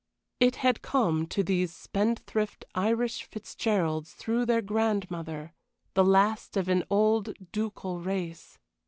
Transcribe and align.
It 0.39 0.55
had 0.55 0.81
come 0.81 1.27
to 1.27 1.43
these 1.43 1.71
spendthrift 1.75 2.65
Irish 2.73 3.21
Fitzgeralds 3.25 4.13
through 4.15 4.47
their 4.47 4.63
grandmother, 4.63 5.53
the 5.93 6.03
last 6.03 6.57
of 6.57 6.67
an 6.67 6.83
old 6.89 7.35
ducal 7.51 7.99
race. 7.99 8.57